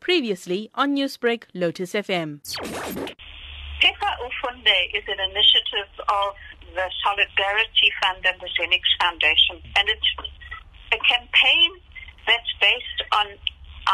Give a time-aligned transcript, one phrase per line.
[0.00, 2.40] Previously on Newsbreak, Lotus FM.
[3.80, 6.34] Phepa uFunde is an initiative of
[6.74, 10.10] the Solidarity Fund and the Zenex Foundation, and it's
[10.92, 11.70] a campaign
[12.26, 13.26] that's based on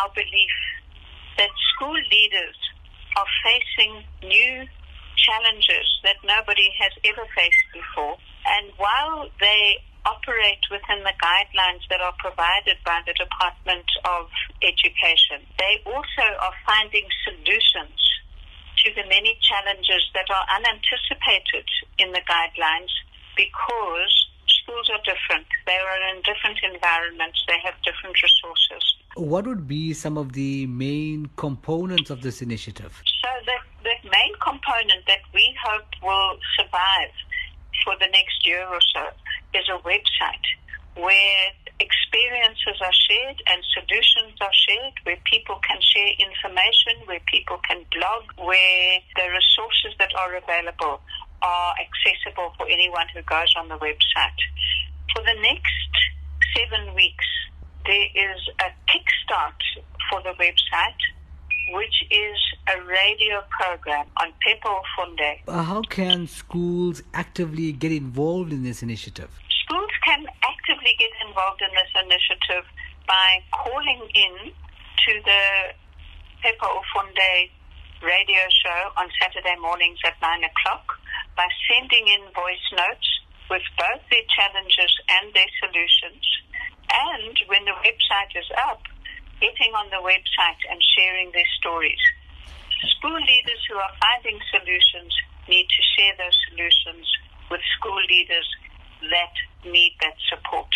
[0.01, 0.57] our belief
[1.39, 2.57] that school leaders
[3.17, 4.67] are facing new
[5.17, 8.17] challenges that nobody has ever faced before.
[8.47, 14.31] And while they operate within the guidelines that are provided by the Department of
[14.63, 17.99] Education, they also are finding solutions
[18.87, 21.67] to the many challenges that are unanticipated
[21.99, 22.93] in the guidelines
[23.35, 24.15] because
[24.63, 25.47] schools are different.
[25.67, 28.83] They are in different environments, they have different resources.
[29.17, 33.03] What would be some of the main components of this initiative?
[33.23, 37.15] So, the, the main component that we hope will survive
[37.85, 39.09] for the next year or so
[39.55, 40.47] is a website
[40.97, 47.59] where experiences are shared and solutions are shared, where people can share information, where people
[47.69, 51.01] can blog, where the resources that are available
[51.43, 54.41] are accessible for anyone who goes on the website.
[55.15, 55.93] For the next
[56.57, 57.27] seven weeks,
[57.85, 59.61] there is a kickstart
[60.11, 61.03] for the website,
[61.73, 62.39] which is
[62.75, 65.65] a radio program on Phepa uFunde.
[65.65, 69.31] How can schools actively get involved in this initiative?
[69.65, 72.65] Schools can actively get involved in this initiative
[73.05, 74.49] by calling in
[75.05, 75.45] to the
[76.41, 77.53] Phepa uFunde
[78.01, 80.97] radio show on Saturday mornings at 9 o'clock,
[81.37, 83.09] by sending in voice notes
[83.53, 86.25] with both their challenges and their solutions,
[86.89, 88.81] and when the website is up,
[89.37, 92.01] getting on the website and sharing their stories.
[92.97, 95.13] School leaders who are finding solutions
[95.53, 97.05] need to share those solutions
[97.53, 98.49] with school leaders
[99.13, 99.37] that
[99.69, 100.73] need that support.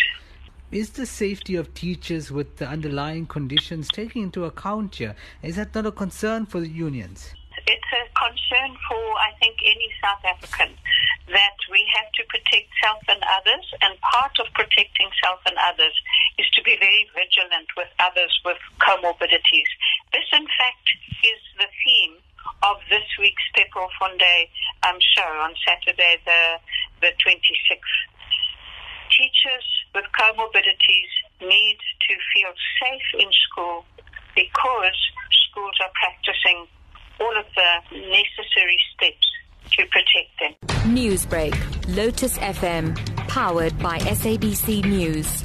[0.71, 5.17] Is the safety of teachers with the underlying conditions taken into account here?
[5.43, 7.35] Is that not a concern for the unions?
[7.67, 10.71] It's a concern for, I think, any South African
[11.27, 15.91] that we have to protect self and others, and part of protecting self and others
[16.39, 19.67] is to be very vigilant with others with comorbidities.
[20.15, 20.87] This, in fact,
[21.19, 22.15] is the theme
[22.63, 24.47] of this week's Phepa uFunde
[24.87, 26.63] um, show on Saturday, the,
[27.03, 27.99] the 26th.
[29.11, 33.85] Teachers with comorbidities need to feel safe in school
[34.35, 34.97] because
[35.49, 36.67] schools are practicing
[37.19, 39.27] all of the necessary steps
[39.71, 40.93] to protect them.
[40.95, 41.55] Newsbreak,
[41.95, 42.95] Lotus FM,
[43.27, 45.43] powered by SABC News.